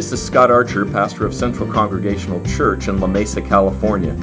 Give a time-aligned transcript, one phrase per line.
[0.00, 4.14] This is Scott Archer, pastor of Central Congregational Church in La Mesa, California.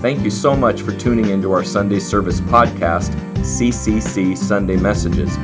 [0.00, 5.36] Thank you so much for tuning into our Sunday service podcast, CCC Sunday Messages.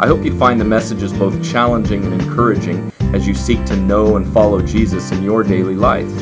[0.00, 4.18] I hope you find the messages both challenging and encouraging as you seek to know
[4.18, 6.12] and follow Jesus in your daily life.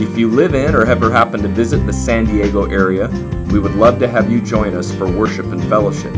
[0.00, 3.08] If you live in or ever happen to visit the San Diego area,
[3.52, 6.14] we would love to have you join us for worship and fellowship.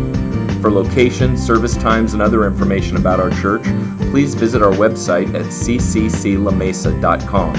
[0.66, 3.62] For location, service times, and other information about our church,
[4.10, 7.54] please visit our website at ccclamesa.com.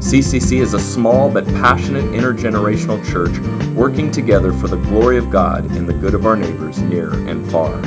[0.00, 3.38] CCC is a small but passionate intergenerational church
[3.76, 7.46] working together for the glory of God and the good of our neighbors near and
[7.50, 7.82] far.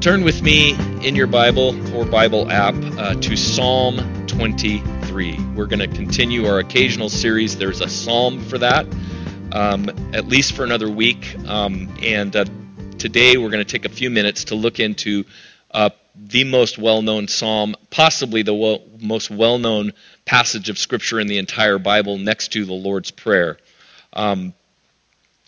[0.00, 0.70] Turn with me
[1.06, 5.38] in your Bible or Bible app uh, to Psalm 23.
[5.54, 7.58] We're going to continue our occasional series.
[7.58, 8.86] There's a psalm for that,
[9.52, 11.36] um, at least for another week.
[11.46, 12.44] Um, and uh,
[12.98, 15.24] today we're going to take a few minutes to look into
[15.70, 19.92] uh, the most well known psalm, possibly the most well known
[20.24, 23.58] passage of Scripture in the entire Bible, next to the Lord's Prayer.
[24.12, 24.54] Um,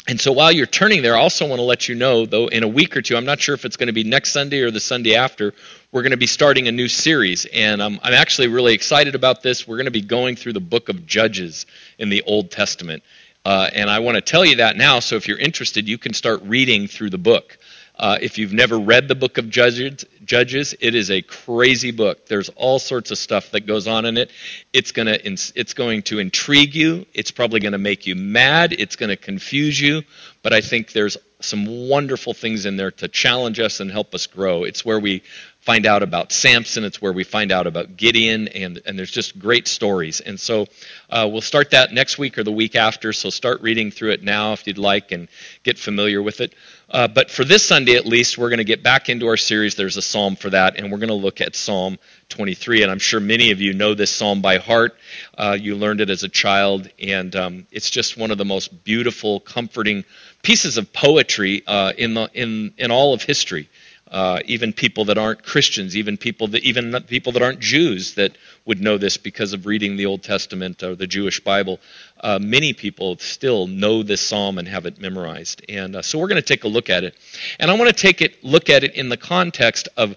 [0.09, 2.65] and so while you're turning there, I also want to let you know, though, in
[2.65, 4.73] a week or two, I'm not sure if it's going to be next Sunday or
[4.73, 5.55] the Sunday after,
[5.93, 7.45] we're going to be starting a new series.
[7.45, 9.67] And um, I'm actually really excited about this.
[9.67, 11.67] We're going to be going through the book of Judges
[11.98, 13.05] in the Old Testament.
[13.45, 16.12] Uh, and I want to tell you that now, so if you're interested, you can
[16.15, 17.59] start reading through the book.
[17.98, 22.27] Uh, if you've never read the book of Judges, Judges, it is a crazy book.
[22.27, 24.31] There's all sorts of stuff that goes on in it.
[24.73, 27.05] It's gonna, it's going to intrigue you.
[27.13, 28.73] It's probably going to make you mad.
[28.73, 30.03] It's going to confuse you.
[30.43, 34.27] But I think there's some wonderful things in there to challenge us and help us
[34.27, 34.65] grow.
[34.65, 35.23] It's where we
[35.63, 36.83] find out about Samson.
[36.83, 40.21] It's where we find out about Gideon, and, and there's just great stories.
[40.21, 40.67] And so
[41.09, 43.13] uh, we'll start that next week or the week after.
[43.13, 45.29] So start reading through it now if you'd like and
[45.63, 46.55] get familiar with it.
[46.91, 49.77] Uh, but for this Sunday at least, we're going to get back into our series.
[49.77, 51.97] There's a psalm for that, and we're going to look at Psalm
[52.29, 52.83] 23.
[52.83, 54.97] And I'm sure many of you know this psalm by heart.
[55.39, 58.85] Uh, you learned it as a child, and um, it's just one of the most
[58.85, 60.05] beautiful, comforting
[60.42, 63.69] pieces of poetry uh, in, the, in, in all of history.
[64.12, 68.36] Uh, even people that aren't Christians, even people that even people that aren't Jews that
[68.67, 71.80] would know this because of reading the Old Testament or the Jewish Bible.
[72.20, 76.28] Uh, many people still know this psalm and have it memorized, and uh, so we're
[76.28, 77.17] going to take a look at it.
[77.58, 80.14] And I want to take it look at it in the context of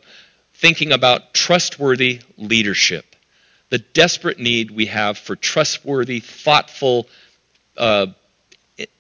[0.56, 3.16] thinking about trustworthy leadership,
[3.70, 7.08] the desperate need we have for trustworthy, thoughtful
[7.78, 8.08] uh,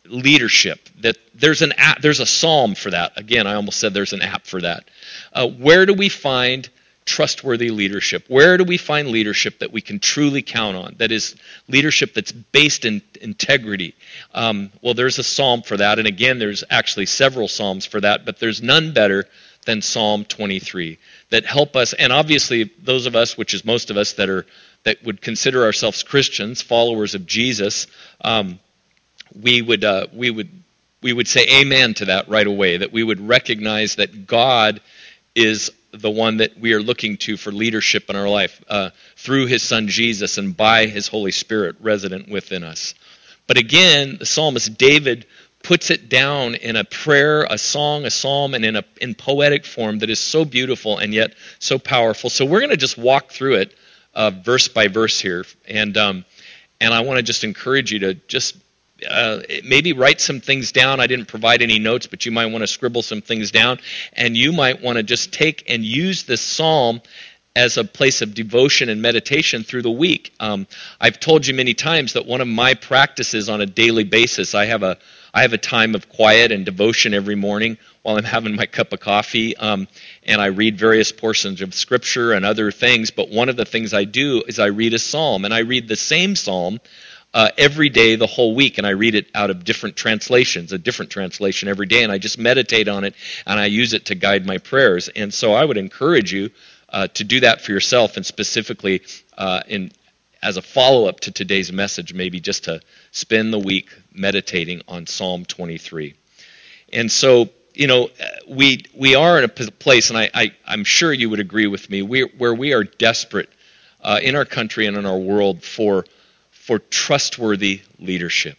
[0.06, 3.14] leadership that there's an app, there's a psalm for that.
[3.18, 4.86] Again i almost said there's an app for that.
[5.34, 6.70] Uh, where do we find
[7.06, 8.26] trustworthy leadership?
[8.28, 11.36] Where do we find leadership that we can truly count on that is
[11.68, 13.96] leadership that's based in integrity?
[14.34, 18.26] Um, well there's a psalm for that and again there's actually several psalms for that
[18.26, 19.26] but there's none better
[19.66, 20.98] than psalm 23
[21.32, 24.46] that help us and obviously those of us which is most of us that are
[24.84, 27.88] that would consider ourselves christians followers of jesus
[28.22, 28.60] um,
[29.34, 30.50] we would uh, we would
[31.02, 32.78] we would say amen to that right away.
[32.78, 34.82] That we would recognize that God
[35.36, 39.48] is the one that we are looking to for leadership in our life uh, through
[39.48, 42.96] His Son Jesus and by His Holy Spirit resident within us.
[43.48, 45.26] But again, the psalmist David
[45.64, 49.66] puts it down in a prayer, a song, a psalm, and in a in poetic
[49.66, 52.30] form that is so beautiful and yet so powerful.
[52.30, 53.76] So we're going to just walk through it
[54.14, 56.26] uh, verse by verse here, and um,
[56.80, 58.58] and I want to just encourage you to just
[59.10, 61.00] uh, maybe write some things down.
[61.00, 63.80] I didn't provide any notes, but you might want to scribble some things down.
[64.14, 67.02] And you might want to just take and use this psalm
[67.56, 70.34] as a place of devotion and meditation through the week.
[70.40, 70.68] Um,
[71.00, 74.66] I've told you many times that one of my practices on a daily basis, I
[74.66, 74.98] have a
[75.34, 78.94] I have a time of quiet and devotion every morning while I'm having my cup
[78.94, 79.90] of coffee, um,
[80.24, 83.12] and I read various portions of Scripture and other things.
[83.12, 85.90] But one of the things I do is I read a psalm, and I read
[85.90, 86.80] the same psalm
[87.36, 90.78] uh, every day the whole week, and I read it out of different translations, a
[90.78, 93.14] different translation every day, and I just meditate on it
[93.46, 95.10] and I use it to guide my prayers.
[95.10, 96.50] And so I would encourage you
[96.88, 99.02] uh, to do that for yourself, and specifically
[99.38, 99.92] uh, in
[100.42, 102.80] as a follow up to today's message, maybe just to
[103.12, 106.14] spend the week meditating on Psalm 23.
[106.94, 108.10] And so, you know,
[108.48, 111.90] we we are in a place, and I, I am sure you would agree with
[111.90, 113.50] me, we, where we are desperate
[114.02, 116.06] uh, in our country and in our world for
[116.66, 118.58] for trustworthy leadership.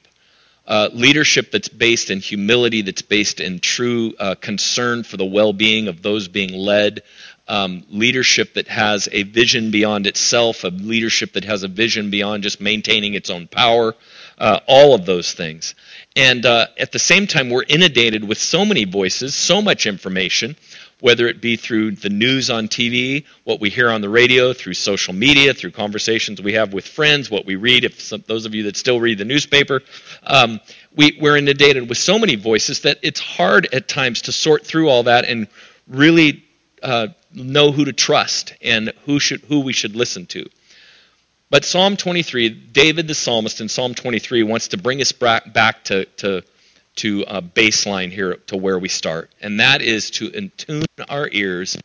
[0.66, 5.52] Uh, leadership that's based in humility, that's based in true uh, concern for the well
[5.52, 7.02] being of those being led,
[7.48, 12.42] um, leadership that has a vision beyond itself, a leadership that has a vision beyond
[12.42, 13.94] just maintaining its own power,
[14.38, 15.74] uh, all of those things.
[16.14, 20.56] And uh, at the same time, we're inundated with so many voices, so much information.
[21.00, 24.74] Whether it be through the news on TV, what we hear on the radio, through
[24.74, 28.54] social media, through conversations we have with friends, what we read, if some, those of
[28.54, 29.82] you that still read the newspaper.
[30.22, 30.60] Um,
[30.94, 34.88] we, we're inundated with so many voices that it's hard at times to sort through
[34.88, 35.48] all that and
[35.86, 36.44] really
[36.82, 40.48] uh, know who to trust and who, should, who we should listen to.
[41.50, 46.06] But Psalm 23, David the psalmist in Psalm 23 wants to bring us back to,
[46.06, 46.42] to,
[46.96, 49.30] to a baseline here to where we start.
[49.40, 51.76] And that is to attune our ears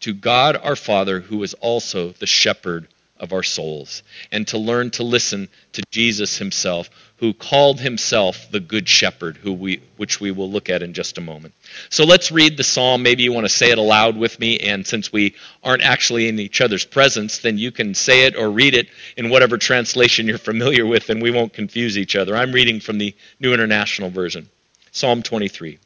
[0.00, 2.88] to God our Father, who is also the shepherd
[3.20, 4.02] of our souls,
[4.32, 9.52] and to learn to listen to Jesus himself, who called himself the Good Shepherd, who
[9.52, 11.52] we, which we will look at in just a moment.
[11.90, 13.02] So let's read the psalm.
[13.02, 16.38] Maybe you want to say it aloud with me, and since we aren't actually in
[16.38, 20.38] each other's presence, then you can say it or read it in whatever translation you're
[20.38, 22.34] familiar with, and we won't confuse each other.
[22.34, 24.48] I'm reading from the New International Version.
[24.90, 25.78] Psalm 23.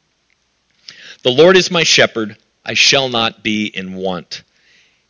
[1.25, 4.43] The Lord is my shepherd, I shall not be in want.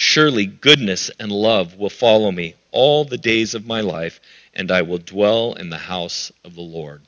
[0.00, 4.20] Surely goodness and love will follow me all the days of my life,
[4.54, 7.02] and I will dwell in the house of the Lord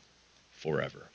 [0.50, 1.08] forever.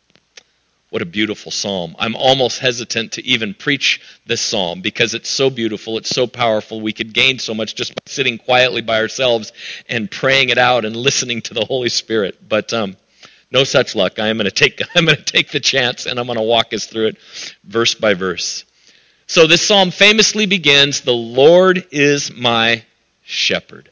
[0.90, 1.94] What a beautiful psalm.
[2.00, 6.80] I'm almost hesitant to even preach this psalm because it's so beautiful, it's so powerful.
[6.80, 9.52] We could gain so much just by sitting quietly by ourselves
[9.90, 12.38] and praying it out and listening to the Holy Spirit.
[12.48, 12.96] But um,
[13.52, 14.18] no such luck.
[14.18, 16.42] I am going to take I'm going to take the chance and I'm going to
[16.42, 17.18] walk us through it
[17.66, 18.64] verse by verse.
[19.28, 22.84] So this psalm famously begins The Lord is my
[23.24, 23.90] shepherd.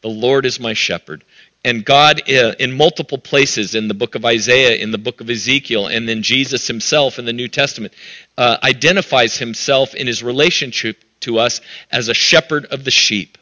[0.00, 1.24] The Lord is my shepherd.
[1.64, 5.28] And God, uh, in multiple places in the book of Isaiah, in the book of
[5.28, 7.94] Ezekiel, and then Jesus himself in the New Testament,
[8.36, 11.60] uh, identifies himself in his relationship to us
[11.90, 13.38] as a shepherd of the sheep.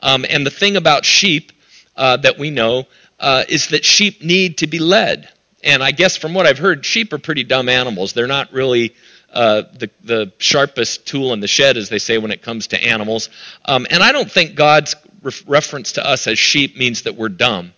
[0.00, 1.52] Um, and the thing about sheep
[1.96, 2.86] uh, that we know
[3.18, 5.28] uh, is that sheep need to be led.
[5.62, 8.12] And I guess from what I've heard, sheep are pretty dumb animals.
[8.12, 8.94] They're not really
[9.32, 12.82] uh, the, the sharpest tool in the shed, as they say, when it comes to
[12.82, 13.30] animals.
[13.64, 17.28] Um, and I don't think God's re- reference to us as sheep means that we're
[17.28, 17.72] dumb.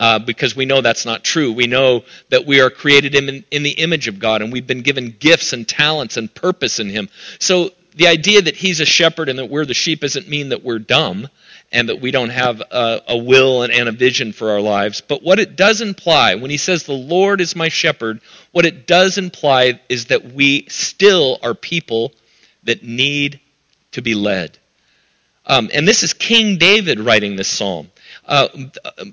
[0.00, 1.52] Uh, because we know that's not true.
[1.52, 4.82] We know that we are created in, in the image of God and we've been
[4.82, 7.08] given gifts and talents and purpose in Him.
[7.38, 10.64] So the idea that He's a shepherd and that we're the sheep doesn't mean that
[10.64, 11.28] we're dumb
[11.72, 15.00] and that we don't have a, a will and, and a vision for our lives.
[15.00, 18.20] But what it does imply, when he says, The Lord is my shepherd,
[18.52, 22.12] what it does imply is that we still are people
[22.64, 23.40] that need
[23.92, 24.58] to be led.
[25.46, 27.90] Um, and this is King David writing this psalm.
[28.24, 28.46] Uh,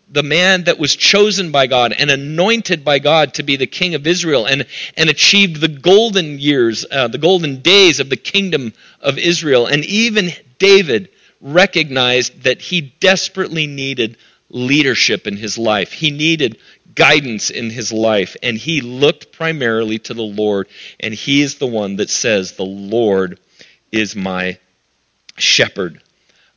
[0.09, 3.95] the man that was chosen by God and anointed by God to be the king
[3.95, 8.71] of Israel and, and achieved the golden years, uh, the golden days of the kingdom
[9.01, 9.65] of Israel.
[9.65, 11.09] And even David
[11.41, 14.17] recognized that he desperately needed
[14.49, 15.91] leadership in his life.
[15.91, 16.57] He needed
[16.95, 20.67] guidance in his life, and he looked primarily to the Lord,
[20.99, 23.39] and he is the one that says, The Lord
[23.91, 24.57] is my
[25.37, 26.01] shepherd.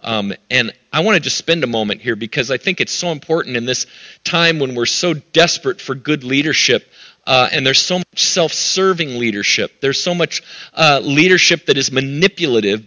[0.01, 3.13] Um, and I want to just spend a moment here because I think it's so
[3.13, 3.87] important in this
[4.25, 6.91] time when we're so desperate for good leadership.
[7.25, 9.81] Uh, and there's so much self serving leadership.
[9.81, 10.43] There's so much
[10.75, 12.85] uh, leadership that is manipulative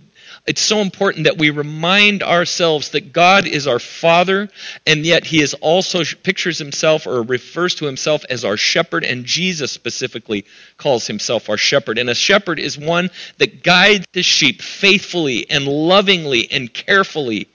[0.48, 4.50] it's so important that we remind ourselves that God is our Father,
[4.86, 9.26] and yet He is also pictures Himself or refers to Himself as our shepherd, and
[9.26, 10.46] Jesus specifically
[10.78, 11.98] calls Himself our shepherd.
[11.98, 13.10] And a shepherd is one
[13.40, 17.48] that guides the sheep faithfully and lovingly and carefully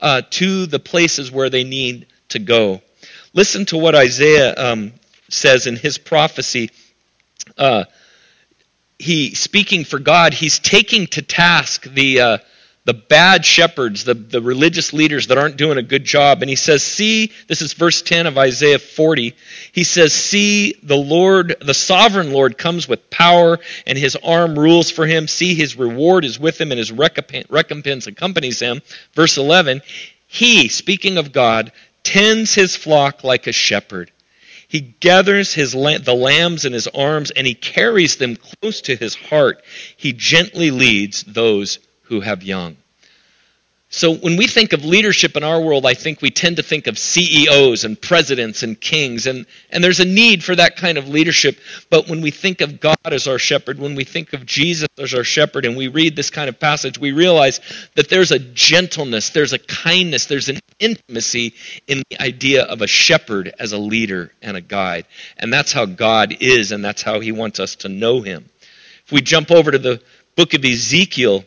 [0.00, 2.80] uh, to the places where they need to go.
[3.34, 4.92] Listen to what Isaiah um,
[5.28, 6.70] says in his prophecy.
[7.58, 7.84] Uh,
[8.98, 12.38] he speaking for God, he's taking to task the uh,
[12.88, 16.40] the bad shepherds, the, the religious leaders that aren't doing a good job.
[16.40, 19.34] And he says, See, this is verse 10 of Isaiah 40.
[19.72, 24.90] He says, See, the Lord, the sovereign Lord comes with power, and his arm rules
[24.90, 25.28] for him.
[25.28, 28.80] See, his reward is with him, and his recompense accompanies him.
[29.12, 29.82] Verse 11,
[30.26, 31.72] He, speaking of God,
[32.04, 34.10] tends his flock like a shepherd.
[34.68, 39.14] He gathers his the lambs in his arms and he carries them close to his
[39.14, 39.64] heart.
[39.96, 42.76] He gently leads those who have young.
[43.90, 46.86] So when we think of leadership in our world, I think we tend to think
[46.88, 51.08] of CEOs and presidents and kings, and, and there's a need for that kind of
[51.08, 51.58] leadership.
[51.88, 55.14] But when we think of God as our shepherd, when we think of Jesus as
[55.14, 57.60] our shepherd, and we read this kind of passage, we realize
[57.94, 61.54] that there's a gentleness, there's a kindness, there's an intimacy
[61.86, 65.06] in the idea of a shepherd as a leader and a guide.
[65.38, 68.50] And that's how God is, and that's how he wants us to know him.
[69.06, 70.02] If we jump over to the
[70.36, 71.46] book of Ezekiel,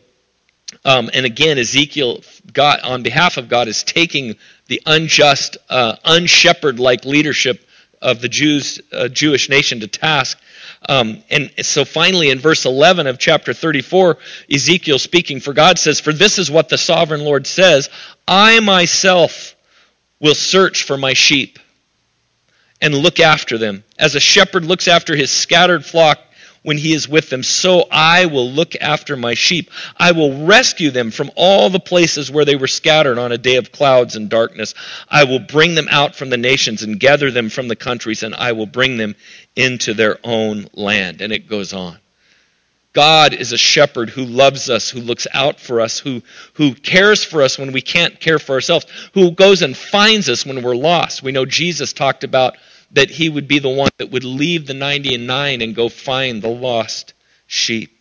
[0.85, 2.21] um, and again, Ezekiel,
[2.51, 4.35] God, on behalf of God, is taking
[4.67, 7.65] the unjust, uh, unshepherd-like leadership
[8.01, 10.39] of the Jews, uh, Jewish nation to task.
[10.87, 14.17] Um, and so finally, in verse 11 of chapter 34,
[14.51, 17.89] Ezekiel speaking for God says, For this is what the sovereign Lord says
[18.27, 19.55] I myself
[20.19, 21.59] will search for my sheep
[22.81, 23.83] and look after them.
[23.99, 26.19] As a shepherd looks after his scattered flock
[26.63, 27.43] when he is with them.
[27.43, 29.71] So I will look after my sheep.
[29.97, 33.55] I will rescue them from all the places where they were scattered on a day
[33.55, 34.75] of clouds and darkness.
[35.09, 38.35] I will bring them out from the nations and gather them from the countries, and
[38.35, 39.15] I will bring them
[39.55, 41.21] into their own land.
[41.21, 41.97] And it goes on.
[42.93, 46.21] God is a shepherd who loves us, who looks out for us, who,
[46.53, 50.45] who cares for us when we can't care for ourselves, who goes and finds us
[50.45, 51.23] when we're lost.
[51.23, 52.57] We know Jesus talked about
[52.93, 55.89] that he would be the one that would leave the 90 and 9 and go
[55.89, 57.13] find the lost
[57.47, 57.97] sheep.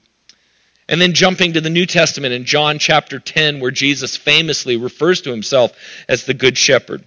[0.88, 5.20] And then jumping to the New Testament in John chapter 10, where Jesus famously refers
[5.22, 5.72] to himself
[6.08, 7.04] as the Good Shepherd.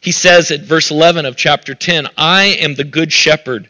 [0.00, 3.68] He says at verse 11 of chapter 10, I am the Good Shepherd.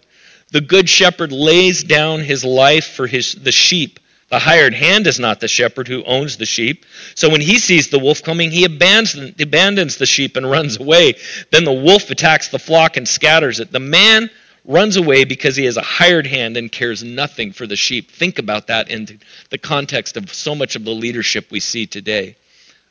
[0.52, 3.98] The Good Shepherd lays down his life for his, the sheep.
[4.34, 6.86] The hired hand is not the shepherd who owns the sheep.
[7.14, 11.14] So when he sees the wolf coming, he abandons, abandons the sheep and runs away.
[11.52, 13.70] Then the wolf attacks the flock and scatters it.
[13.70, 14.28] The man
[14.64, 18.10] runs away because he is a hired hand and cares nothing for the sheep.
[18.10, 22.34] Think about that in the context of so much of the leadership we see today,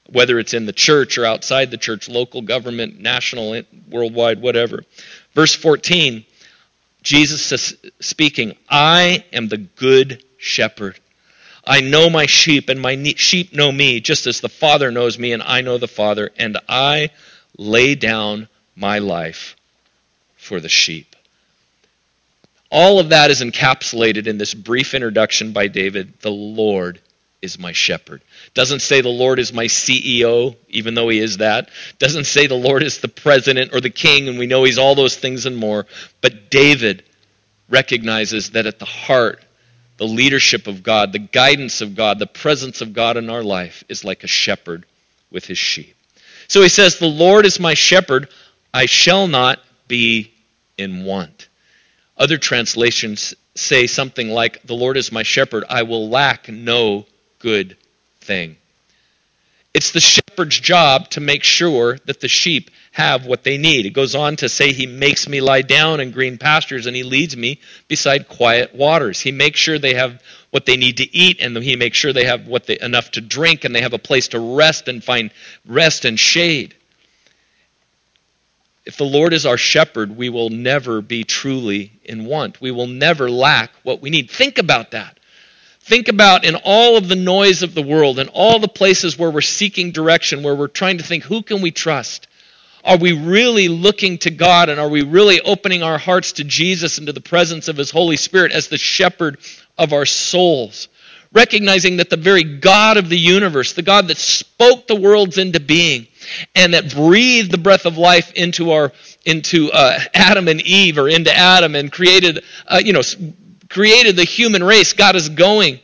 [0.09, 4.85] whether it's in the church or outside the church, local government, national, worldwide, whatever.
[5.33, 6.23] Verse 14,
[7.01, 10.97] Jesus is speaking, I am the good shepherd.
[11.65, 15.32] I know my sheep, and my sheep know me, just as the Father knows me,
[15.32, 17.12] and I know the Father, and I
[17.58, 19.55] lay down my life
[20.36, 21.15] for the sheep.
[22.70, 27.00] All of that is encapsulated in this brief introduction by David The Lord
[27.41, 28.22] is my shepherd.
[28.53, 31.70] Doesn't say the Lord is my CEO, even though he is that.
[32.00, 34.96] Doesn't say the Lord is the president or the king, and we know he's all
[34.96, 35.86] those things and more.
[36.22, 37.03] But David
[37.70, 39.43] recognizes that at the heart
[39.97, 43.83] the leadership of God, the guidance of God, the presence of God in our life
[43.89, 44.85] is like a shepherd
[45.31, 45.95] with his sheep.
[46.47, 48.29] So he says, The Lord is my shepherd,
[48.73, 50.33] I shall not be
[50.77, 51.47] in want.
[52.17, 57.05] Other translations say something like, The Lord is my shepherd, I will lack no
[57.39, 57.77] good
[58.21, 58.57] thing.
[59.73, 63.87] It's the shepherd's job to make sure that the sheep have what they need.
[63.87, 67.03] It goes on to say, He makes me lie down in green pastures and He
[67.03, 69.19] leads me beside quiet waters.
[69.19, 72.25] He makes sure they have what they need to eat and He makes sure they
[72.25, 75.31] have what they, enough to drink and they have a place to rest and find
[75.65, 76.75] rest and shade.
[78.85, 82.61] If the Lord is our shepherd, we will never be truly in want.
[82.61, 84.29] We will never lack what we need.
[84.29, 85.17] Think about that.
[85.83, 89.29] Think about in all of the noise of the world and all the places where
[89.29, 92.27] we're seeking direction, where we're trying to think, who can we trust?
[92.85, 96.97] Are we really looking to God and are we really opening our hearts to Jesus
[96.99, 99.39] and to the presence of His Holy Spirit as the shepherd
[99.77, 100.87] of our souls?
[101.33, 105.59] Recognizing that the very God of the universe, the God that spoke the worlds into
[105.59, 106.07] being
[106.55, 108.93] and that breathed the breath of life into our
[109.25, 113.01] into uh, Adam and Eve or into Adam and created uh, you know
[113.73, 115.79] created the human race, God is going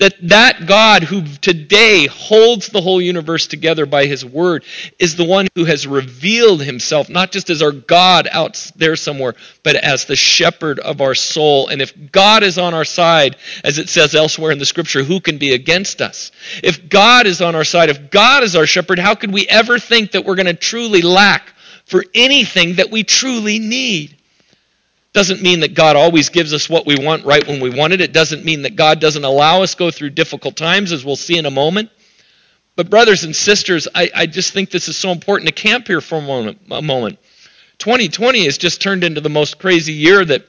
[0.00, 4.64] that that God who today holds the whole universe together by his word
[4.98, 9.34] is the one who has revealed himself not just as our God out there somewhere,
[9.62, 11.68] but as the shepherd of our soul.
[11.68, 15.20] And if God is on our side, as it says elsewhere in the scripture, who
[15.20, 16.32] can be against us?
[16.62, 19.78] If God is on our side, if God is our shepherd, how could we ever
[19.78, 21.52] think that we're going to truly lack
[21.84, 24.16] for anything that we truly need?
[25.12, 28.00] Doesn't mean that God always gives us what we want right when we want it.
[28.00, 31.36] It doesn't mean that God doesn't allow us go through difficult times, as we'll see
[31.36, 31.90] in a moment.
[32.76, 36.00] But, brothers and sisters, I, I just think this is so important to camp here
[36.00, 37.18] for a moment, a moment.
[37.78, 40.46] 2020 has just turned into the most crazy year that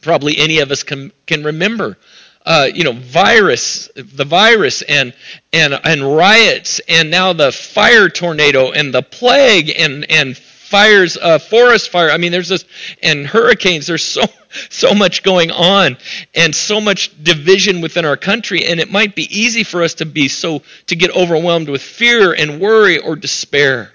[0.00, 1.98] probably any of us can, can remember.
[2.44, 5.14] Uh, you know, virus, the virus, and
[5.52, 10.36] and and riots, and now the fire tornado, and the plague, and and
[10.72, 12.10] fires, uh, forest fire.
[12.10, 12.64] I mean, there's this,
[13.02, 13.86] and hurricanes.
[13.86, 14.22] There's so
[14.70, 15.98] so much going on,
[16.34, 18.64] and so much division within our country.
[18.64, 22.32] And it might be easy for us to be so to get overwhelmed with fear
[22.32, 23.92] and worry or despair.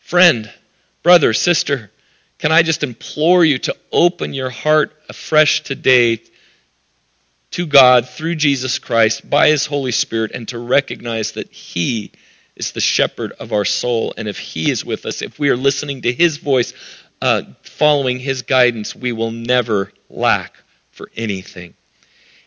[0.00, 0.52] Friend,
[1.02, 1.90] brother, sister,
[2.38, 6.20] can I just implore you to open your heart afresh today
[7.52, 12.12] to God through Jesus Christ by His Holy Spirit and to recognize that He
[12.58, 14.12] is the shepherd of our soul.
[14.16, 16.74] And if He is with us, if we are listening to His voice,
[17.22, 20.54] uh, following His guidance, we will never lack
[20.92, 21.74] for anything.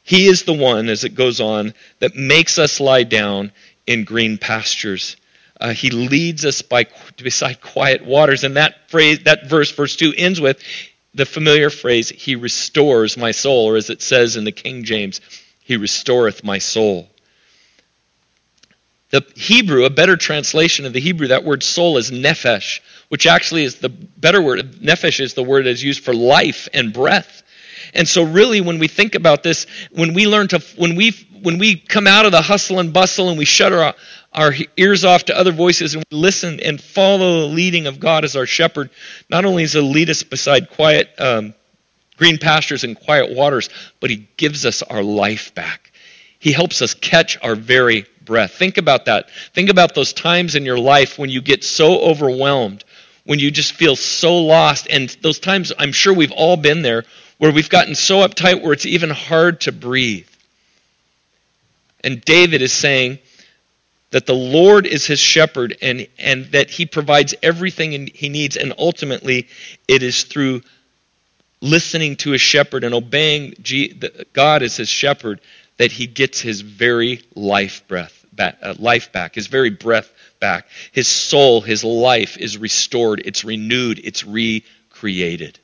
[0.04, 3.52] He is the one, as it goes on, that makes us lie down
[3.86, 5.16] in green pastures.
[5.60, 6.88] Uh, he leads us by
[7.18, 10.60] beside quiet waters, and that phrase, that verse, verse two, ends with
[11.14, 15.22] the familiar phrase, "He restores my soul," or as it says in the King James,
[15.64, 17.11] "He restoreth my soul."
[19.12, 23.64] The Hebrew, a better translation of the Hebrew, that word soul is nephesh, which actually
[23.64, 24.60] is the better word.
[24.82, 27.44] Nephesh is the word that's used for life and breath.
[27.94, 31.58] And so really when we think about this, when we learn to when we when
[31.58, 33.94] we come out of the hustle and bustle and we shut our
[34.34, 38.24] our ears off to other voices and we listen and follow the leading of God
[38.24, 38.90] as our shepherd,
[39.30, 41.54] not only does he lead us beside quiet um,
[42.16, 45.92] green pastures and quiet waters, but he gives us our life back.
[46.40, 48.54] He helps us catch our very breath.
[48.54, 49.30] Think about that.
[49.54, 52.86] Think about those times in your life when you get so overwhelmed,
[53.26, 54.88] when you just feel so lost.
[54.90, 57.04] And those times, I'm sure we've all been there,
[57.40, 60.30] where we've gotten so uptight where it's even hard to breathe.
[62.06, 63.20] And David is saying
[64.12, 68.56] that the Lord is his shepherd and, and that he provides everything he needs.
[68.56, 69.50] And ultimately,
[69.90, 70.62] it is through
[71.60, 73.56] listening to his shepherd and obeying
[74.32, 75.42] God as his shepherd
[75.76, 80.68] that he gets his very life breath back, uh, life back, his very breath back.
[80.92, 85.60] His soul, his life is restored, it's renewed, it's recreated.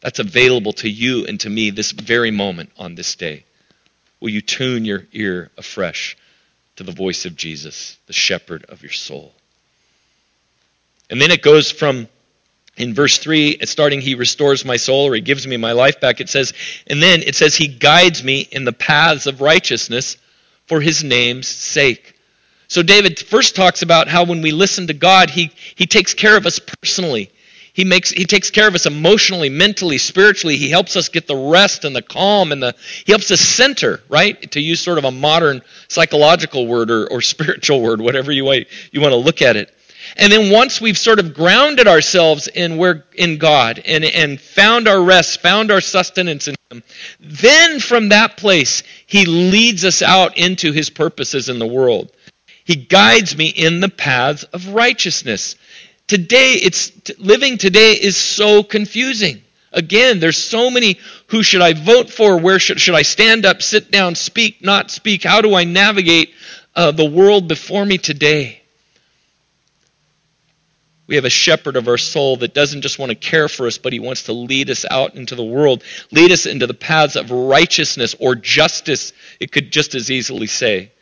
[0.00, 3.44] That's available to you and to me this very moment on this day.
[4.20, 6.16] Will you tune your ear afresh
[6.76, 9.32] to the voice of Jesus, the shepherd of your soul?
[11.08, 12.08] And then it goes from
[12.76, 16.20] in verse 3 starting he restores my soul or he gives me my life back
[16.20, 16.54] it says
[16.86, 20.16] and then it says he guides me in the paths of righteousness
[20.70, 22.14] for his name's sake.
[22.68, 26.36] So david first talks about how when we listen to god he, he takes care
[26.36, 27.28] of us personally.
[27.72, 30.56] He makes he takes care of us emotionally mentally spiritually.
[30.56, 34.00] He helps us get the rest and the calm and the he helps us center
[34.08, 34.48] right?
[34.52, 38.66] To use sort of a modern psychological word or, or spiritual word whatever you, want,
[38.92, 39.74] you want to look at it
[40.20, 44.86] and then once we've sort of grounded ourselves in where in God and, and found
[44.86, 46.82] our rest, found our sustenance in Him,
[47.18, 52.12] then from that place He leads us out into His purposes in the world.
[52.64, 55.56] He guides me in the paths of righteousness.
[56.06, 59.42] Today, it's living today is so confusing.
[59.72, 62.36] Again, there's so many who should I vote for?
[62.36, 65.22] Where should, should I stand up, sit down, speak, not speak?
[65.22, 66.34] How do I navigate
[66.76, 68.59] uh, the world before me today?
[71.10, 73.78] We have a shepherd of our soul that doesn't just want to care for us,
[73.78, 77.16] but he wants to lead us out into the world, lead us into the paths
[77.16, 80.92] of righteousness or justice, it could just as easily say.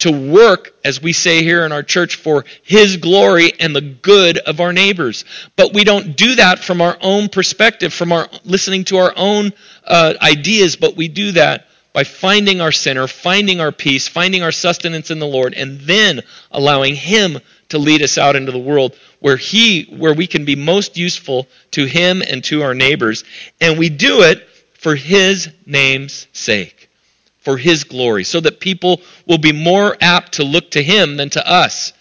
[0.00, 4.36] To work, as we say here in our church, for his glory and the good
[4.36, 5.24] of our neighbors.
[5.56, 9.54] But we don't do that from our own perspective, from our listening to our own
[9.82, 14.52] uh, ideas, but we do that by finding our center, finding our peace, finding our
[14.52, 18.96] sustenance in the Lord, and then allowing him to lead us out into the world
[19.20, 23.24] where he where we can be most useful to him and to our neighbors.
[23.60, 26.88] And we do it for his name's sake
[27.40, 31.30] for his glory so that people will be more apt to look to him than
[31.30, 31.92] to us.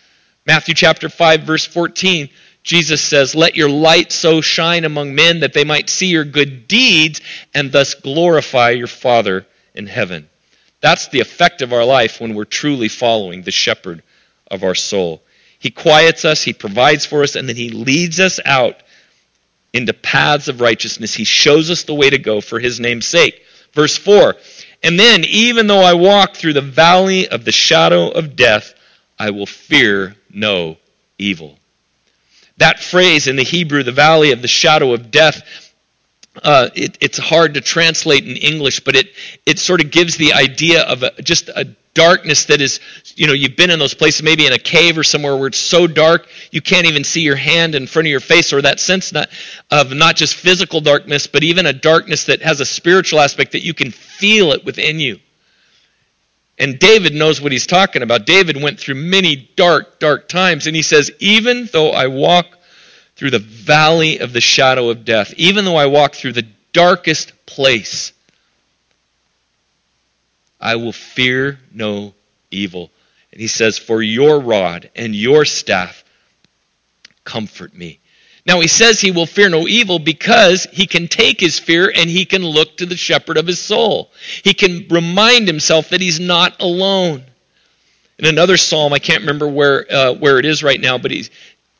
[0.46, 2.30] Matthew chapter 5 verse 14
[2.64, 6.68] jesus says let your light so shine among men that they might see your good
[6.68, 7.22] deeds
[7.54, 10.28] and thus glorify your father in heaven.
[10.82, 14.04] That's the effect of our life when we're truly following the shepherd
[14.52, 15.22] of our soul
[15.60, 18.76] he quiets us, He provides for us, and then He leads us out
[19.74, 21.14] into paths of righteousness.
[21.14, 23.42] He shows us the way to go for His name's sake.
[23.74, 24.36] Verse 4
[24.84, 28.74] And then, even though I walk through the valley of the shadow of death,
[29.18, 30.78] I will fear no
[31.18, 31.58] evil.
[32.58, 35.67] That phrase in the Hebrew, the valley of the shadow of death,
[36.44, 39.08] uh, it, it's hard to translate in English, but it,
[39.46, 42.80] it sort of gives the idea of a, just a darkness that is,
[43.16, 45.58] you know, you've been in those places, maybe in a cave or somewhere where it's
[45.58, 48.80] so dark you can't even see your hand in front of your face, or that
[48.80, 49.30] sense not,
[49.72, 53.64] of not just physical darkness, but even a darkness that has a spiritual aspect that
[53.64, 55.20] you can feel it within you.
[56.60, 58.26] And David knows what he's talking about.
[58.26, 60.66] David went through many dark, dark times.
[60.66, 62.57] And he says, Even though I walk
[63.18, 67.34] through the valley of the shadow of death, even though I walk through the darkest
[67.48, 68.14] place,
[70.62, 72.14] I will fear no
[72.52, 72.92] evil.
[73.32, 76.04] And he says, For your rod and your staff
[77.24, 78.00] comfort me.
[78.46, 82.10] Now he says he will fear no evil because he can take his fear and
[82.10, 84.12] he can look to the shepherd of his soul.
[84.44, 87.24] He can remind himself that he's not alone.
[88.18, 91.30] In another psalm, I can't remember where uh, where it is right now, but he's,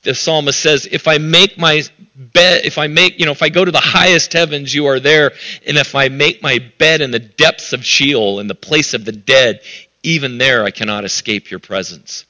[0.04, 1.84] the psalmist says, "If I make my
[2.16, 5.00] bed, if I make, you know, if I go to the highest heavens, you are
[5.00, 5.34] there,
[5.66, 9.06] and if I make my bed in the depths of Sheol, in the place of
[9.06, 9.62] the dead,
[10.04, 12.26] even there I cannot escape your presence."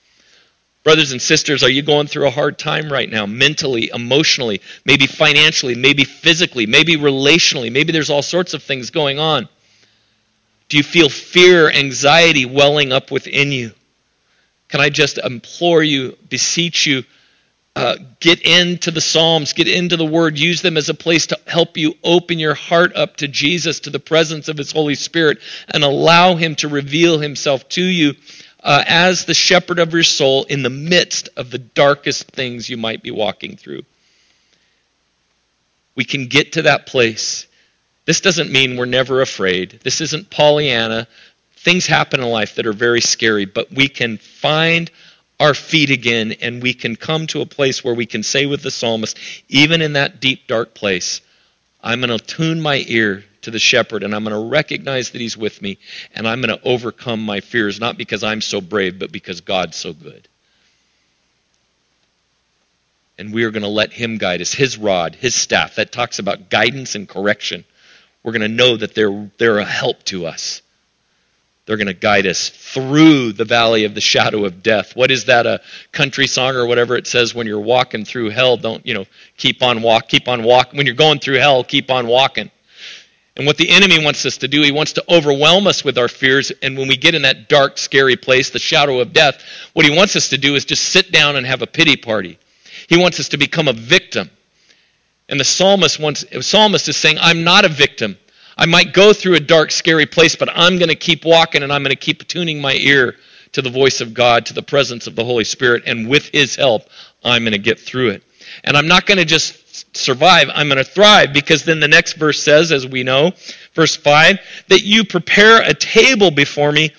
[0.84, 5.06] Brothers and sisters, are you going through a hard time right now, mentally, emotionally, maybe
[5.06, 7.70] financially, maybe physically, maybe relationally?
[7.70, 9.50] Maybe there's all sorts of things going on.
[10.70, 13.74] Do you feel fear, anxiety welling up within you?
[14.70, 17.04] Can I just implore you, beseech you,
[17.78, 21.40] uh, get into the Psalms, get into the Word, use them as a place to
[21.46, 25.38] help you open your heart up to Jesus, to the presence of His Holy Spirit,
[25.70, 28.16] and allow Him to reveal Himself to you
[28.64, 32.78] uh, as the shepherd of your soul in the midst of the darkest things you
[32.78, 33.84] might be walking through.
[35.96, 37.46] We can get to that place.
[38.06, 39.82] This doesn't mean we're never afraid.
[39.84, 41.08] This isn't Pollyanna.
[41.58, 44.90] Things happen in life that are very scary, but we can find
[45.40, 48.64] our feet again and we can come to a place where we can say with
[48.64, 49.18] the psalmist,
[49.50, 51.22] even in that deep, dark place,
[51.82, 55.22] I'm going to tune my ear to the shepherd and I'm going to recognize that
[55.22, 55.78] he's with me
[56.14, 59.78] and I'm going to overcome my fears, not because I'm so brave, but because God's
[59.78, 60.28] so good.
[63.20, 65.76] And we are going to let him guide us, his rod, his staff.
[65.76, 67.64] That talks about guidance and correction.
[68.24, 70.62] We're going to know that they're, they're a help to us.
[71.68, 74.96] They're going to guide us through the valley of the shadow of death.
[74.96, 78.56] What is that, a country song or whatever it says when you're walking through hell?
[78.56, 80.72] Don't, you know, keep on walk, keep on walk.
[80.72, 82.50] When you're going through hell, keep on walking.
[83.36, 86.08] And what the enemy wants us to do, he wants to overwhelm us with our
[86.08, 86.52] fears.
[86.64, 89.96] And when we get in that dark, scary place, the shadow of death, what he
[89.96, 92.40] wants us to do is just sit down and have a pity party.
[92.88, 94.32] He wants us to become a victim.
[95.28, 98.18] And the psalmist wants, the psalmist is saying, I'm not a victim.
[98.58, 101.72] I might go through a dark, scary place, but I'm going to keep walking and
[101.72, 103.16] I'm going to keep tuning my ear
[103.52, 105.84] to the voice of God, to the presence of the Holy Spirit.
[105.86, 106.84] And with his help,
[107.24, 108.24] I'm going to get through it.
[108.64, 111.34] And I'm not going to just survive, I'm going to thrive.
[111.34, 113.32] Because then the next verse says, as we know,
[113.74, 114.40] verse 5,
[114.70, 116.94] that you prepare a table before me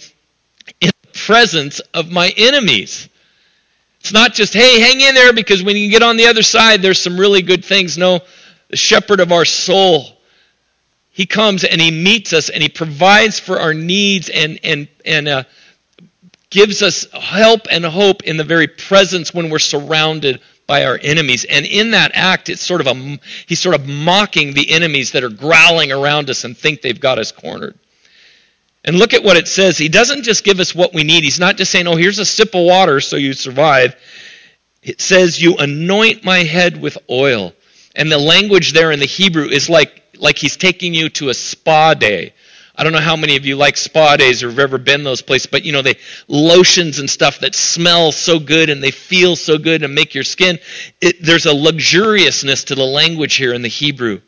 [0.80, 3.08] in the presence of my enemies.
[4.00, 6.82] It's not just, hey, hang in there because when you get on the other side,
[6.82, 7.98] there's some really good things.
[7.98, 8.20] No,
[8.68, 10.17] the shepherd of our soul,
[11.18, 15.26] he comes and he meets us and he provides for our needs and, and, and,
[15.26, 15.42] uh,
[16.48, 21.44] gives us help and hope in the very presence when we're surrounded by our enemies.
[21.44, 25.24] And in that act, it's sort of a, he's sort of mocking the enemies that
[25.24, 27.76] are growling around us and think they've got us cornered.
[28.84, 29.76] And look at what it says.
[29.76, 31.24] He doesn't just give us what we need.
[31.24, 33.96] He's not just saying, oh, here's a sip of water so you survive.
[34.84, 37.54] It says, you anoint my head with oil.
[37.96, 41.34] And the language there in the Hebrew is like, like he's taking you to a
[41.34, 42.32] spa day
[42.78, 45.20] I don't know how many of you like spa days or have ever been those
[45.20, 45.96] places, but you know, they
[46.28, 50.22] lotions and stuff that smell so good and they feel so good and make your
[50.22, 50.60] skin.
[51.00, 54.20] It, there's a luxuriousness to the language here in the Hebrew.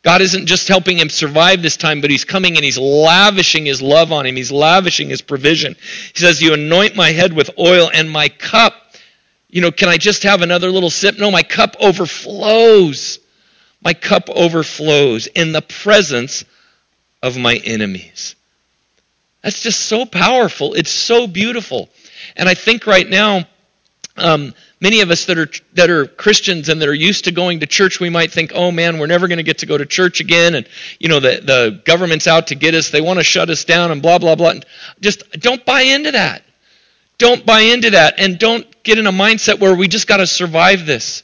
[0.00, 3.82] God isn't just helping him survive this time, but he's coming and he's lavishing his
[3.82, 4.36] love on him.
[4.36, 5.76] He's lavishing his provision.
[6.14, 8.74] He says, You anoint my head with oil and my cup.
[9.50, 11.18] You know, can I just have another little sip?
[11.18, 13.18] No, my cup overflows.
[13.84, 16.44] My cup overflows in the presence
[17.22, 18.34] of my enemies.
[19.42, 20.72] That's just so powerful.
[20.72, 21.90] It's so beautiful.
[22.34, 23.46] And I think right now,
[24.16, 27.60] um, many of us that are that are Christians and that are used to going
[27.60, 29.84] to church, we might think, "Oh man, we're never going to get to go to
[29.84, 30.66] church again," and
[30.98, 32.90] you know the the government's out to get us.
[32.90, 34.50] They want to shut us down, and blah blah blah.
[34.50, 34.66] And
[35.00, 36.42] Just don't buy into that.
[37.18, 40.26] Don't buy into that, and don't get in a mindset where we just got to
[40.26, 41.23] survive this.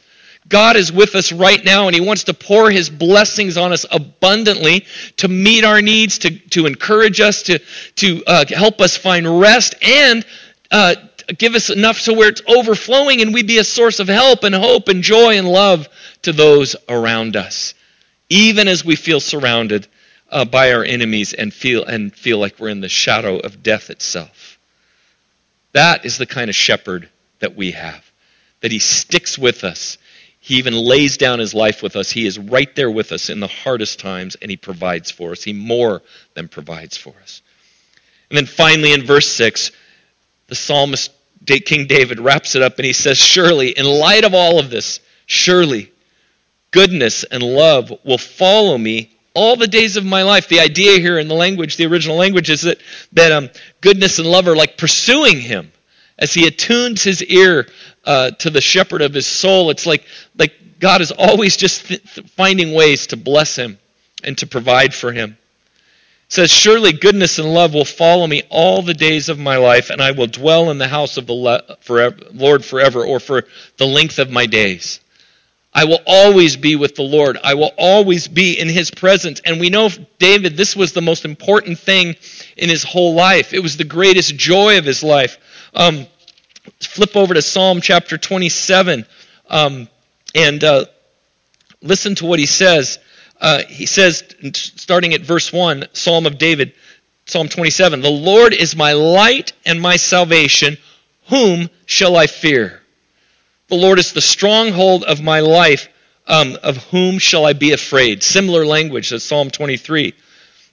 [0.51, 3.87] God is with us right now, and He wants to pour His blessings on us
[3.91, 4.85] abundantly
[5.19, 7.61] to meet our needs, to, to encourage us, to,
[7.97, 10.27] to uh, help us find rest, and
[10.71, 10.97] uh,
[11.39, 14.55] give us enough so where it's overflowing and we be a source of help and
[14.55, 15.89] hope and joy and love
[16.23, 17.75] to those around us,
[18.29, 19.87] even as we feel surrounded
[20.31, 23.91] uh, by our enemies and feel and feel like we're in the shadow of death
[23.91, 24.59] itself.
[25.73, 27.09] That is the kind of shepherd
[27.39, 28.05] that we have.
[28.61, 29.97] That he sticks with us
[30.51, 32.11] he even lays down his life with us.
[32.11, 35.45] He is right there with us in the hardest times, and he provides for us.
[35.45, 36.03] He more
[36.35, 37.41] than provides for us.
[38.29, 39.71] And then finally in verse 6,
[40.49, 41.13] the psalmist
[41.47, 44.99] King David wraps it up and he says, Surely, in light of all of this,
[45.25, 45.93] surely
[46.73, 50.49] goodness and love will follow me all the days of my life.
[50.49, 52.79] The idea here in the language, the original language, is that,
[53.13, 55.71] that um, goodness and love are like pursuing him.
[56.21, 57.67] As he attunes his ear
[58.05, 60.05] uh, to the shepherd of his soul, it's like,
[60.37, 62.03] like God is always just th-
[62.37, 63.79] finding ways to bless him
[64.23, 65.39] and to provide for him.
[66.27, 69.91] It says, Surely goodness and love will follow me all the days of my life,
[69.91, 73.45] and I will dwell in the house of the le- forever, Lord forever, or for
[73.79, 75.01] the length of my days.
[75.73, 77.39] I will always be with the Lord.
[77.43, 79.41] I will always be in his presence.
[79.45, 82.17] And we know David, this was the most important thing
[82.57, 83.55] in his whole life.
[83.55, 85.39] It was the greatest joy of his life.
[85.75, 86.07] Um,
[86.81, 89.07] flip over to Psalm chapter 27
[89.49, 89.89] um,
[90.35, 90.85] and uh,
[91.83, 92.99] listen to what he says.
[93.41, 96.75] Uh, he says, starting at verse 1, Psalm of David,
[97.27, 100.77] Psalm 27 The Lord is my light and my salvation.
[101.29, 102.83] Whom shall I fear?
[103.69, 105.89] The Lord is the stronghold of my life.
[106.27, 108.23] Um, of whom shall I be afraid?
[108.23, 110.15] Similar language as Psalm 23.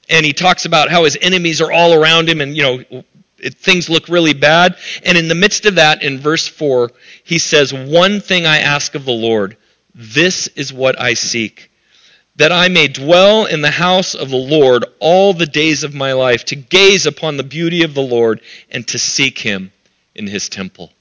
[0.08, 3.04] And he talks about how his enemies are all around him and, you know,
[3.40, 4.78] it, things look really bad.
[5.04, 6.92] And in the midst of that, in verse 4,
[7.24, 9.58] he says, One thing I ask of the Lord,
[9.94, 11.72] this is what I seek,
[12.36, 16.14] that I may dwell in the house of the Lord all the days of my
[16.14, 19.72] life, to gaze upon the beauty of the Lord and to seek him
[20.16, 20.92] in his temple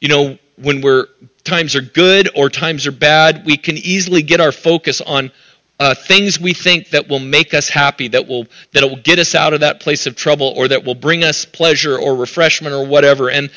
[0.00, 1.06] you know, when we're
[1.44, 5.30] times are good or times are bad, we can easily get our focus on
[5.78, 9.34] uh, things we think that will make us happy, that will that will get us
[9.34, 12.86] out of that place of trouble, or that will bring us pleasure or refreshment or
[12.86, 13.30] whatever.
[13.30, 13.50] And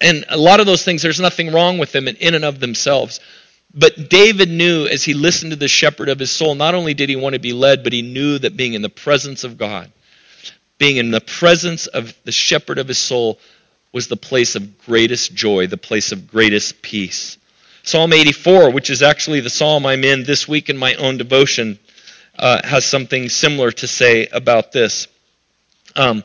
[0.00, 3.20] and a lot of those things, there's nothing wrong with them in and of themselves.
[3.74, 7.08] But David knew as he listened to the shepherd of his soul, not only did
[7.08, 9.92] he want to be led, but he knew that being in the presence of God,
[10.78, 13.38] being in the presence of the shepherd of his soul,
[13.92, 17.37] was the place of greatest joy, the place of greatest peace.
[17.88, 21.78] Psalm 84, which is actually the psalm I'm in this week in my own devotion,
[22.38, 25.08] uh, has something similar to say about this.
[25.96, 26.22] Um,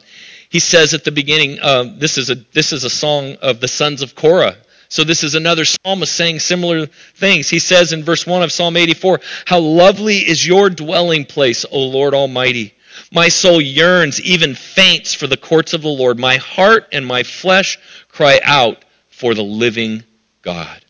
[0.49, 3.69] he says at the beginning, uh, this is a this is a song of the
[3.69, 4.57] sons of Korah.
[4.89, 7.47] So this is another psalmist saying similar things.
[7.47, 11.79] He says in verse 1 of Psalm 84, How lovely is your dwelling place, O
[11.79, 12.73] Lord Almighty.
[13.09, 16.19] My soul yearns, even faints for the courts of the Lord.
[16.19, 20.03] My heart and my flesh cry out for the living
[20.41, 20.82] God.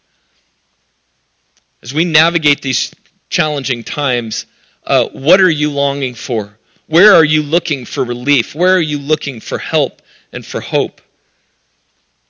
[1.83, 2.95] As we navigate these
[3.29, 4.45] challenging times,
[4.85, 6.57] uh, what are you longing for?
[6.87, 8.55] Where are you looking for relief?
[8.55, 11.01] Where are you looking for help and for hope?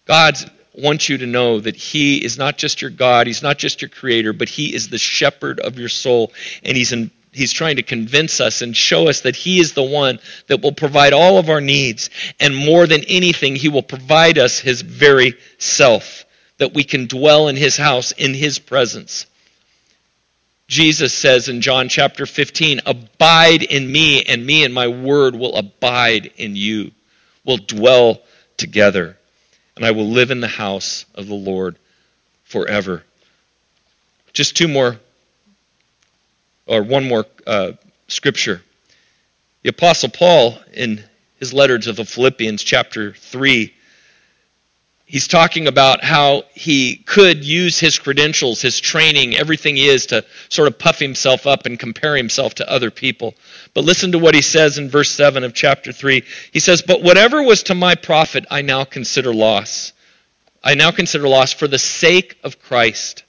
[0.06, 0.38] God
[0.74, 3.90] wants you to know that He is not just your God, He's not just your
[3.90, 7.84] creator, but He is the shepherd of your soul, and He's in he's trying to
[7.84, 11.50] convince us and show us that he is the one that will provide all of
[11.50, 12.12] our needs.
[12.40, 16.26] And more than anything, he will provide us his very self,
[16.60, 19.26] that we can dwell in his house, in his presence.
[20.74, 25.56] Jesus says in John chapter 15, Abide in me, and me and my word will
[25.56, 26.90] abide in you.
[27.46, 28.24] We'll dwell
[28.58, 29.16] together,
[29.76, 31.78] and I will live in the house of the Lord
[32.44, 33.04] forever.
[34.34, 35.00] Just two more
[36.66, 37.74] or one more uh,
[38.08, 38.64] scripture.
[39.62, 41.04] The Apostle Paul, in
[41.38, 43.72] his letter to the Philippians, chapter 3,
[45.06, 50.26] he's talking about how he could use his credentials, his training, everything he is to
[50.50, 53.36] sort of puff himself up and compare himself to other people.
[53.74, 56.24] But listen to what he says in verse 7 of chapter 3.
[56.52, 59.94] He says, But whatever was to my profit, I now consider loss.
[60.64, 63.24] I now consider loss for the sake of Christ.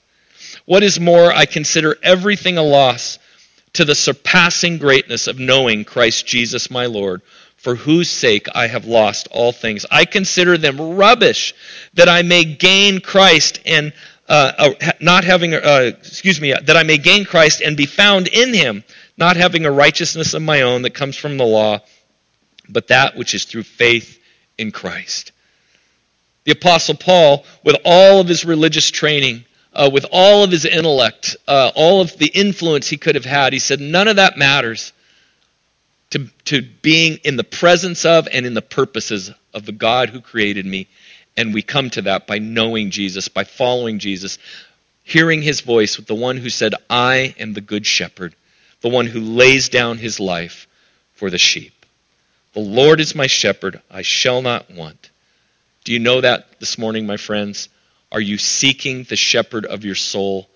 [0.65, 3.19] What is more, I consider everything a loss
[3.73, 7.21] to the surpassing greatness of knowing Christ Jesus my Lord,
[7.65, 9.87] for whose sake I have lost all things.
[9.89, 11.55] I consider them rubbish
[11.95, 13.91] that I may gain Christ and
[14.29, 18.27] uh, uh, not having, uh, excuse me, that I may gain Christ and be found
[18.27, 18.83] in him,
[19.17, 21.79] not having a righteousness of my own that comes from the law,
[22.69, 24.19] but that which is through faith
[24.59, 25.31] in Christ.
[26.43, 31.35] The Apostle Paul, with all of his religious training, uh, with all of his intellect,
[31.47, 33.53] uh, all of the influence he could have had.
[33.53, 34.93] He said, None of that matters
[36.15, 40.21] to, to being in the presence of and in the purposes of the God who
[40.21, 40.87] created me.
[41.35, 44.37] And we come to that by knowing Jesus, by following Jesus,
[45.03, 48.33] hearing his voice with the one who said, I am the good shepherd,
[48.79, 50.67] the one who lays down his life
[51.15, 51.85] for the sheep.
[52.53, 55.09] The Lord is my shepherd, I shall not want.
[55.83, 57.67] Do you know that this morning, my friends?
[58.09, 60.47] Are you seeking the shepherd of your soul?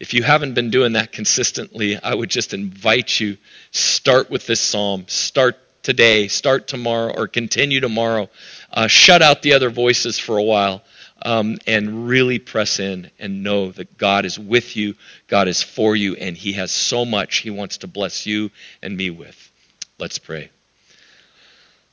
[0.00, 3.36] If you haven't been doing that consistently, I would just invite you
[3.70, 5.04] start with this psalm.
[5.06, 8.28] Start today, start tomorrow, or continue tomorrow.
[8.72, 10.82] Uh, shut out the other voices for a while
[11.22, 14.94] um, and really press in and know that God is with you,
[15.28, 18.50] God is for you, and He has so much He wants to bless you
[18.82, 19.52] and me with.
[19.98, 20.50] Let's pray.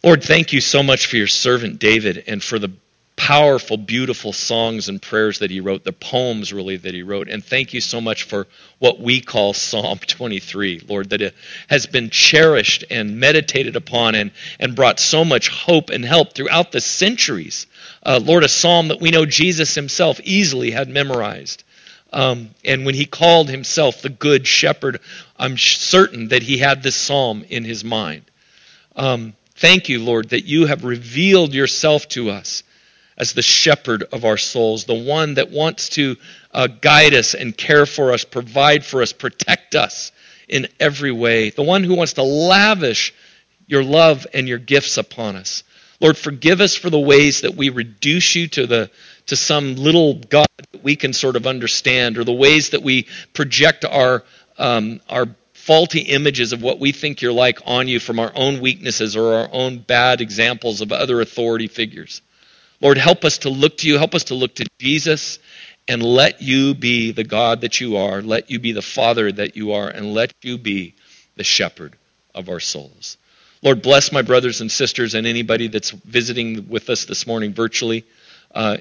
[0.04, 2.72] Lord, thank you so much for your servant David and for the
[3.22, 7.30] powerful, beautiful songs and prayers that he wrote, the poems really that he wrote.
[7.30, 8.48] And thank you so much for
[8.80, 11.36] what we call Psalm 23, Lord, that it
[11.70, 16.72] has been cherished and meditated upon and, and brought so much hope and help throughout
[16.72, 17.68] the centuries.
[18.04, 21.64] Uh, Lord, a psalm that we know Jesus himself easily had memorized.
[22.12, 25.00] Um, and when he called himself the Good Shepherd,
[25.38, 28.24] I'm certain that he had this psalm in his mind.
[28.96, 32.64] Um, thank you, Lord, that you have revealed yourself to us
[33.18, 36.16] as the shepherd of our souls, the one that wants to
[36.54, 40.12] uh, guide us and care for us, provide for us, protect us
[40.48, 43.14] in every way, the one who wants to lavish
[43.68, 45.64] your love and your gifts upon us.
[46.00, 48.92] Lord, forgive us for the ways that we reduce you to the
[49.28, 53.08] to some little God that we can sort of understand, or the ways that we
[53.34, 54.24] project our
[54.58, 58.62] um, our faulty images of what we think you're like on you from our own
[58.62, 62.22] weaknesses or our own bad examples of other authority figures.
[62.82, 63.98] Lord, help us to look to you.
[63.98, 65.40] Help us to look to Jesus
[65.88, 68.22] and let you be the God that you are.
[68.22, 69.88] Let you be the Father that you are.
[69.88, 70.96] And let you be
[71.36, 71.96] the shepherd
[72.34, 73.18] of our souls.
[73.62, 78.06] Lord, bless my brothers and sisters and anybody that's visiting with us this morning virtually.
[78.54, 78.78] Uh,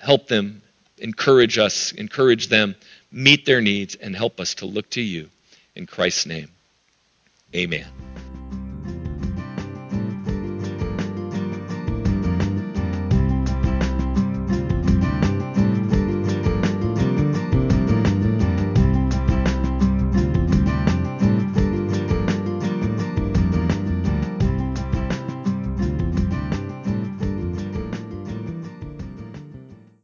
[0.00, 0.62] help them,
[0.98, 2.76] encourage us, encourage them,
[3.10, 5.28] meet their needs, and help us to look to you.
[5.74, 6.48] In Christ's name,
[7.54, 7.86] amen.